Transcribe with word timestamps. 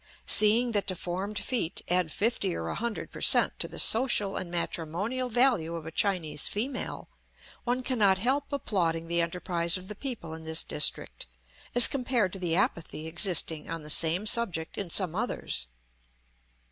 Seeing 0.25 0.71
that 0.71 0.87
deformed 0.87 1.37
feet 1.37 1.83
add 1.87 2.11
fifty 2.11 2.55
or 2.55 2.69
a 2.69 2.73
hundred 2.73 3.11
per 3.11 3.21
cent, 3.21 3.53
to 3.59 3.67
the 3.67 3.77
social 3.77 4.35
and 4.35 4.49
matrimonial 4.49 5.29
value 5.29 5.75
of 5.75 5.85
a 5.85 5.91
Chinese 5.91 6.47
female, 6.47 7.07
one 7.65 7.83
cannot 7.83 8.17
help 8.17 8.51
applauding 8.51 9.07
the 9.07 9.21
enterprise 9.21 9.77
of 9.77 9.87
the 9.89 9.93
people 9.93 10.33
in 10.33 10.43
this 10.43 10.63
district 10.63 11.27
as 11.75 11.87
compared 11.87 12.33
to 12.33 12.39
the 12.39 12.55
apathy 12.55 13.05
existing 13.05 13.69
on 13.69 13.83
the 13.83 13.91
same 13.91 14.25
subject 14.25 14.75
in 14.75 14.89
some 14.89 15.13
others. 15.13 15.67